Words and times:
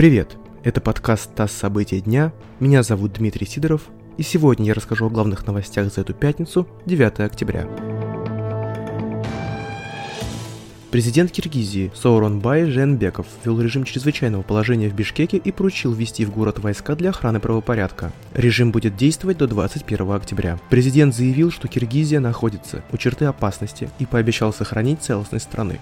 Привет! 0.00 0.38
Это 0.64 0.80
подкаст 0.80 1.34
«ТАСС. 1.34 1.52
События 1.52 2.00
дня». 2.00 2.32
Меня 2.58 2.82
зовут 2.82 3.12
Дмитрий 3.12 3.44
Сидоров, 3.46 3.82
и 4.16 4.22
сегодня 4.22 4.68
я 4.68 4.72
расскажу 4.72 5.04
о 5.04 5.10
главных 5.10 5.46
новостях 5.46 5.92
за 5.92 6.00
эту 6.00 6.14
пятницу, 6.14 6.66
9 6.86 7.20
октября. 7.20 7.68
Президент 10.90 11.32
Киргизии 11.32 11.92
Сооронбай 11.94 12.64
Женбеков 12.64 13.26
ввел 13.44 13.60
режим 13.60 13.84
чрезвычайного 13.84 14.40
положения 14.40 14.88
в 14.88 14.94
Бишкеке 14.94 15.36
и 15.36 15.52
поручил 15.52 15.92
ввести 15.92 16.24
в 16.24 16.30
город 16.30 16.60
войска 16.60 16.94
для 16.94 17.10
охраны 17.10 17.38
правопорядка. 17.38 18.10
Режим 18.32 18.72
будет 18.72 18.96
действовать 18.96 19.36
до 19.36 19.48
21 19.48 20.12
октября. 20.12 20.58
Президент 20.70 21.14
заявил, 21.14 21.50
что 21.50 21.68
Киргизия 21.68 22.20
находится 22.20 22.82
у 22.90 22.96
черты 22.96 23.26
опасности 23.26 23.90
и 23.98 24.06
пообещал 24.06 24.54
сохранить 24.54 25.02
целостность 25.02 25.44
страны. 25.44 25.78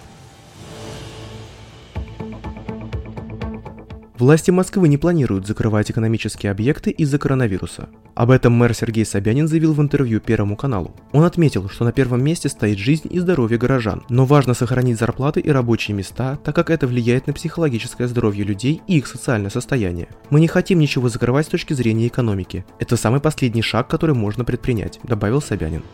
Власти 4.19 4.51
Москвы 4.51 4.89
не 4.89 4.97
планируют 4.97 5.47
закрывать 5.47 5.93
экономические 5.93 6.51
объекты 6.51 6.91
из-за 6.91 7.21
коронавируса. 7.21 7.89
Об 8.17 8.33
этом 8.33 8.53
мэр 8.53 8.75
Сергей 8.75 9.07
Собянин 9.07 9.47
заявил 9.47 9.75
в 9.75 9.81
интервью 9.81 10.19
Первому 10.19 10.57
каналу. 10.57 10.93
Он 11.13 11.23
отметил, 11.23 11.69
что 11.69 11.85
на 11.85 11.93
первом 11.93 12.25
месте 12.25 12.49
стоит 12.49 12.79
жизнь 12.79 13.07
и 13.09 13.21
здоровье 13.21 13.59
горожан, 13.59 14.03
но 14.09 14.25
важно 14.25 14.55
сохранить 14.55 14.99
зарплаты 14.99 15.39
и 15.39 15.53
рабочие 15.53 15.97
места, 15.97 16.37
так 16.43 16.57
как 16.57 16.71
это 16.71 16.89
влияет 16.89 17.29
на 17.29 17.33
психологическое 17.33 18.09
здоровье 18.09 18.43
людей 18.43 18.83
и 18.89 18.99
их 18.99 19.07
социальное 19.07 19.51
состояние. 19.51 20.09
Мы 20.31 20.41
не 20.41 20.49
хотим 20.49 20.81
ничего 20.81 21.09
закрывать 21.09 21.47
с 21.47 21.51
точки 21.51 21.75
зрения 21.75 22.09
экономики. 22.09 22.65
Это 22.81 22.97
самый 22.97 23.21
последний 23.21 23.63
шаг, 23.63 23.87
который 23.87 24.17
можно 24.17 24.45
предпринять, 24.45 24.99
добавил 25.05 25.41
Собянин. 25.41 25.85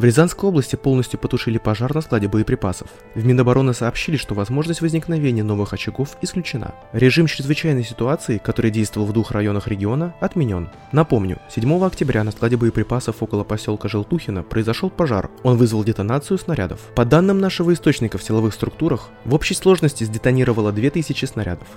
В 0.00 0.04
Рязанской 0.04 0.48
области 0.48 0.76
полностью 0.76 1.20
потушили 1.20 1.58
пожар 1.58 1.94
на 1.94 2.00
складе 2.00 2.26
боеприпасов. 2.26 2.88
В 3.14 3.22
Минобороны 3.22 3.74
сообщили, 3.74 4.16
что 4.16 4.34
возможность 4.34 4.80
возникновения 4.80 5.42
новых 5.42 5.74
очагов 5.74 6.16
исключена. 6.22 6.74
Режим 6.94 7.26
чрезвычайной 7.26 7.84
ситуации, 7.84 8.38
который 8.38 8.70
действовал 8.70 9.06
в 9.06 9.12
двух 9.12 9.30
районах 9.30 9.68
региона, 9.68 10.14
отменен. 10.20 10.70
Напомню, 10.92 11.38
7 11.50 11.84
октября 11.84 12.24
на 12.24 12.30
складе 12.30 12.56
боеприпасов 12.56 13.22
около 13.22 13.44
поселка 13.44 13.90
Желтухина 13.90 14.42
произошел 14.42 14.88
пожар. 14.88 15.28
Он 15.42 15.58
вызвал 15.58 15.84
детонацию 15.84 16.38
снарядов. 16.38 16.80
По 16.94 17.04
данным 17.04 17.38
нашего 17.38 17.74
источника 17.74 18.16
в 18.16 18.22
силовых 18.22 18.54
структурах, 18.54 19.10
в 19.26 19.34
общей 19.34 19.52
сложности 19.52 20.04
сдетонировало 20.04 20.72
2000 20.72 21.26
снарядов. 21.26 21.68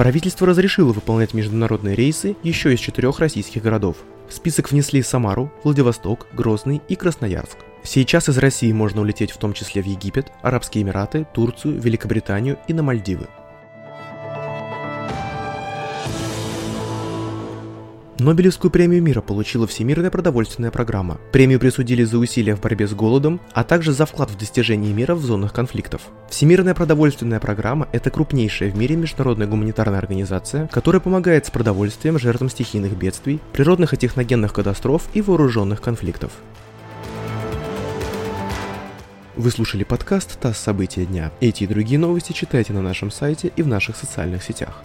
Правительство 0.00 0.46
разрешило 0.46 0.94
выполнять 0.94 1.34
международные 1.34 1.94
рейсы 1.94 2.34
еще 2.42 2.72
из 2.72 2.80
четырех 2.80 3.18
российских 3.18 3.62
городов. 3.62 3.98
В 4.30 4.32
список 4.32 4.70
внесли 4.70 5.02
Самару, 5.02 5.52
Владивосток, 5.62 6.26
Грозный 6.32 6.80
и 6.88 6.96
Красноярск. 6.96 7.58
Сейчас 7.82 8.30
из 8.30 8.38
России 8.38 8.72
можно 8.72 9.02
улететь 9.02 9.30
в 9.30 9.36
том 9.36 9.52
числе 9.52 9.82
в 9.82 9.86
Египет, 9.86 10.32
Арабские 10.40 10.84
Эмираты, 10.84 11.26
Турцию, 11.34 11.78
Великобританию 11.78 12.58
и 12.66 12.72
на 12.72 12.82
Мальдивы. 12.82 13.26
Нобелевскую 18.20 18.70
премию 18.70 19.02
мира 19.02 19.22
получила 19.22 19.66
Всемирная 19.66 20.10
продовольственная 20.10 20.70
программа. 20.70 21.18
Премию 21.32 21.58
присудили 21.58 22.04
за 22.04 22.18
усилия 22.18 22.54
в 22.54 22.60
борьбе 22.60 22.86
с 22.86 22.92
голодом, 22.92 23.40
а 23.54 23.64
также 23.64 23.94
за 23.94 24.04
вклад 24.04 24.30
в 24.30 24.36
достижение 24.36 24.92
мира 24.92 25.14
в 25.14 25.22
зонах 25.22 25.54
конфликтов. 25.54 26.02
Всемирная 26.28 26.74
продовольственная 26.74 27.40
программа– 27.40 27.88
это 27.92 28.10
крупнейшая 28.10 28.70
в 28.70 28.76
мире 28.76 28.96
международная 28.96 29.46
гуманитарная 29.46 29.98
организация, 29.98 30.66
которая 30.66 31.00
помогает 31.00 31.46
с 31.46 31.50
продовольствием 31.50 32.18
жертвам 32.18 32.50
стихийных 32.50 32.94
бедствий, 32.94 33.40
природных 33.54 33.94
и 33.94 33.96
техногенных 33.96 34.52
катастроф 34.52 35.08
и 35.14 35.22
вооруженных 35.22 35.80
конфликтов. 35.80 36.32
Вы 39.34 39.50
слушали 39.50 39.84
подкаст 39.84 40.38
«ТАСС. 40.38 40.58
События 40.58 41.06
дня». 41.06 41.32
Эти 41.40 41.64
и 41.64 41.66
другие 41.66 41.98
новости 41.98 42.34
читайте 42.34 42.74
на 42.74 42.82
нашем 42.82 43.10
сайте 43.10 43.50
и 43.56 43.62
в 43.62 43.66
наших 43.66 43.96
социальных 43.96 44.42
сетях. 44.42 44.82